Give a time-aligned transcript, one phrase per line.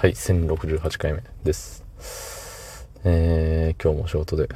[0.00, 1.84] はい、1068回目です。
[3.04, 4.48] えー、今日も仕事で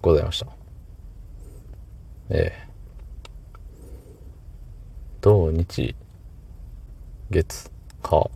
[0.00, 0.46] ございました。
[2.28, 5.96] えー、土日、
[7.28, 7.72] 月、
[8.04, 8.30] 火、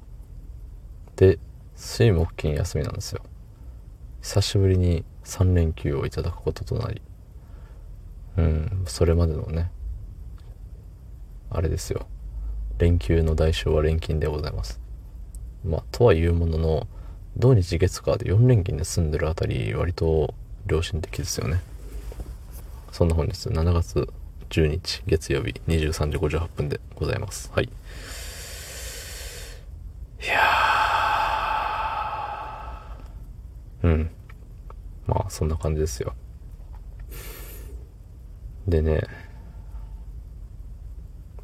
[1.14, 1.38] で、
[1.76, 3.22] 水木金休みなんですよ。
[4.20, 7.00] 久しぶりに3連休をいただくこととなり、
[8.36, 9.70] うん、それまでのね、
[11.50, 12.08] あれですよ。
[12.78, 14.87] 連休の代償は錬金でございます。
[15.68, 16.88] まあ、とはいうものの、
[17.36, 20.34] 土日月火で4連勤で住んでるあたり、割と
[20.66, 21.60] 良心的ですよね。
[22.90, 24.08] そんな本日、7月
[24.48, 27.50] 10日月曜日23時58分でございます。
[27.52, 27.64] はい。
[27.66, 27.68] い
[30.26, 30.40] や。
[33.82, 34.10] うん。
[35.06, 36.14] まあ、そんな感じですよ。
[38.66, 39.02] でね、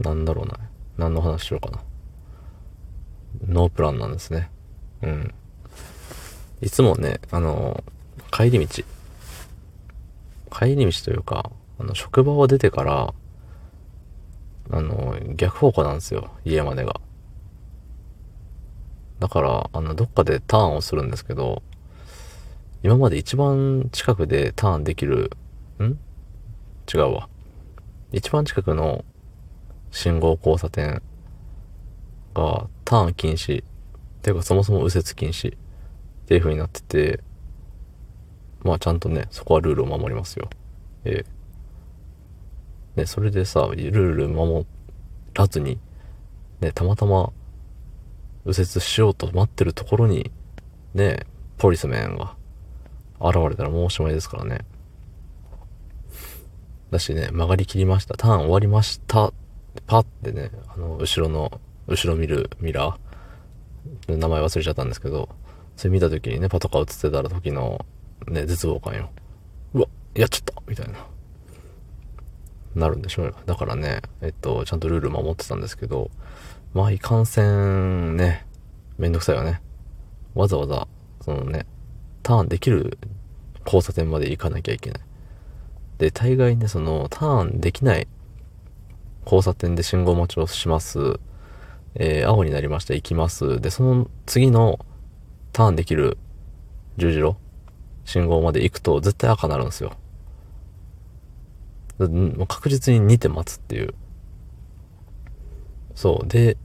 [0.01, 0.59] なんだろうな。
[0.97, 1.83] 何の話しようかな。
[3.47, 4.51] ノープランなんですね。
[5.03, 5.35] うん。
[6.61, 7.85] いつもね、あの、
[8.31, 8.85] 帰り道。
[10.51, 13.15] 帰り道というか、あの、職場を出てから、
[14.71, 16.31] あの、逆方向なんですよ。
[16.45, 17.01] 家までが。
[19.21, 21.63] だから、あの、どっかでターンをするんですけど、
[22.83, 25.31] 今まで一番近くでターンできる、
[25.81, 25.99] ん？
[26.93, 27.29] 違うわ。
[28.13, 29.05] 一番近くの
[29.91, 31.03] 信号交差点
[32.35, 33.65] がターン禁止。
[34.23, 35.59] ていうかそもそも右折禁止っ
[36.27, 37.21] ていう風になってて、
[38.63, 40.49] まあちゃんとね、そこはルールを守りますよ。
[41.05, 41.25] え
[42.97, 43.01] え。
[43.01, 44.67] ね、それでさ、ルール守
[45.35, 45.79] らずに、
[46.61, 47.33] ね、たまたま
[48.47, 50.31] 右折しようと待ってるところに、
[50.95, 51.27] ね、
[51.59, 52.37] ポリスメンが
[53.21, 54.65] 現れたらもうおしまいですからね。
[56.91, 58.17] だしね、曲がりきりました。
[58.17, 59.33] ターン終わりました。
[59.87, 65.29] パッてね、あの、後ろの後ろ見るミラー、名前忘れちゃったんですけど、
[65.77, 67.85] それ見た時にね、パトカー映ってたら時の、
[68.29, 69.11] ね、絶望感よ。
[69.75, 71.07] うわ、やっちゃったみたいな。
[72.75, 73.35] なるんでしょうよ。
[73.47, 76.11] だからね、えっと、ちゃんとルール守ってたんですけど、
[76.73, 78.47] まあ、いかんせん、ね、
[78.99, 79.61] めんどくさいよね。
[80.35, 80.89] わざわざ、
[81.21, 81.67] そのね、
[82.23, 82.99] ターンできる
[83.65, 85.01] 交差点まで行かなきゃいけない。
[85.99, 88.09] で、大概ね、その、ターンできない
[89.25, 91.21] 交差点で信号待ちをします。
[91.97, 93.61] えー、青になりました、行きます。
[93.61, 94.85] で、その次の
[95.53, 96.19] ターンできる
[96.97, 97.37] 十字路
[98.05, 99.93] 信号まで行くと絶対赤になるんですよ。
[101.99, 103.95] もう確実に2手待つっていう。
[105.95, 106.29] そう。
[106.29, 106.57] で、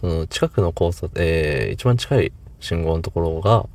[0.00, 3.68] その近くの交差、えー、一番近い信号のところが、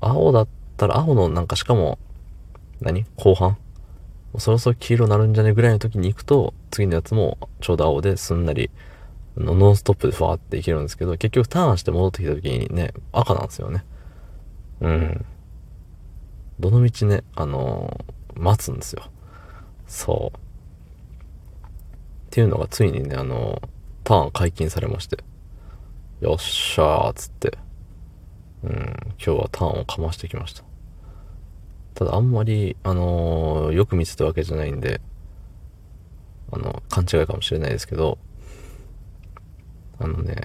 [0.00, 1.98] 青だったら、青のなんかしかも、
[2.80, 3.04] 何？
[3.16, 3.56] 後半？
[4.38, 5.52] そろそろ黄色になるんじゃね？
[5.52, 8.70] ぐらいの時に行くと、次のやつもちょうど青ですんなり
[9.36, 13.84] ノンストップでファーっていけるんですけど、結局ターンして戻ってきた時にね、赤なんですよね。
[14.80, 15.24] うん。
[16.60, 19.02] どの道ね、あのー、待つんですよ。
[19.86, 20.38] そう。
[20.38, 20.40] っ
[22.30, 23.68] ていうのがついにね、あのー、
[24.04, 25.18] ターン解禁されまして。
[26.20, 27.58] よっしゃーっつって。
[28.62, 30.62] うん、今日はターンをかましてきました。
[31.94, 35.00] ただあんまり、あのー、よく見せたわけじゃないんで、
[36.52, 38.18] あの、勘違いかもしれないですけど、
[40.04, 40.42] あのね、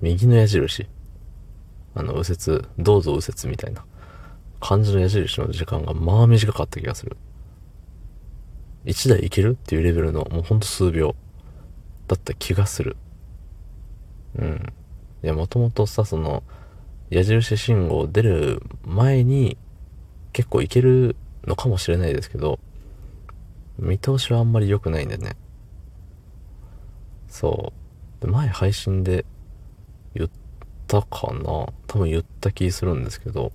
[0.00, 0.86] 右の矢印？
[1.96, 3.84] あの、右折、どうぞ右折みたいな
[4.60, 7.16] 感じの矢印の時間がまあ短かった気がする。
[8.84, 9.50] 1台いける？
[9.50, 11.16] っていうレベルのもうほんと数秒
[12.06, 12.96] だった気がする。
[14.38, 14.72] うん。
[15.24, 16.44] いや、もともとさ、その、
[17.10, 19.58] 矢印信号出る前に
[20.32, 22.60] 結構いけるのかもしれないですけど、
[23.80, 25.36] 見通しはあんまり良くないんでね。
[27.30, 27.72] そ
[28.20, 28.26] う。
[28.26, 29.24] 前配信で
[30.14, 30.30] 言っ
[30.86, 31.42] たかな
[31.86, 33.52] 多分言った気するんですけど、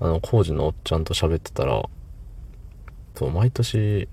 [0.00, 1.82] あの、工事のおっちゃんと喋ってたら、
[3.14, 4.08] そう、毎年、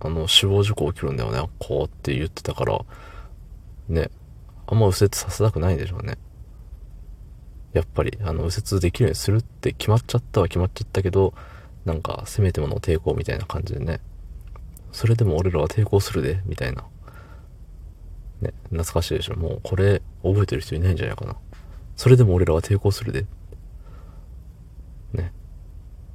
[0.00, 2.78] あの、死亡事故起きるんだよね、こうって言ってたから、
[3.88, 4.10] ね、
[4.66, 6.18] あんま右折させたくないでしょうね。
[7.72, 11.34] やっぱり、あの、右折できるようにするって決まっちゃったは決まっちゃったけど、
[11.84, 14.00] なんか、せめてもの抵抗みたいな感じでね、
[14.92, 16.84] それでも俺らは抵抗するで、みたいな。
[18.40, 19.36] ね、懐かしいでしょ。
[19.36, 21.36] もうこれ覚えてる人いないんじゃないかな。
[21.96, 23.24] それでも俺らは抵抗するで。
[25.12, 25.32] ね。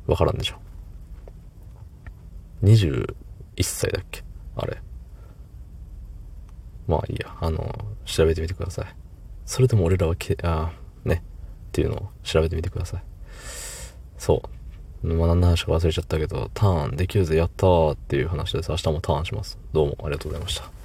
[0.06, 0.58] わからんでしょ。
[2.64, 3.16] 21
[3.64, 4.24] 歳だっけ？
[4.56, 4.78] あれ。
[6.88, 7.36] まあいいや。
[7.40, 7.74] あの、
[8.06, 8.96] 調べてみてください。
[9.46, 10.72] それでも俺らはけ、あ
[11.04, 11.24] ね。
[11.70, 13.04] っていうのを調べてみてください。
[14.18, 14.44] そ
[15.04, 15.08] う。
[15.08, 18.70] まあ何の話か忘れちゃったけど、ターンできるぜ、やったーっていう話です。
[18.70, 19.58] 明日もターンします。
[19.74, 20.81] どうもありがとうございました。